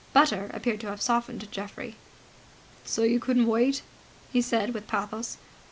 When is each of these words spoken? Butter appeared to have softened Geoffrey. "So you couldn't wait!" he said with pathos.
Butter 0.13 0.49
appeared 0.51 0.79
to 0.79 0.87
have 0.87 0.99
softened 0.99 1.47
Geoffrey. 1.51 1.95
"So 2.83 3.03
you 3.03 3.19
couldn't 3.19 3.45
wait!" 3.45 3.83
he 4.33 4.41
said 4.41 4.73
with 4.73 4.87
pathos. 4.87 5.37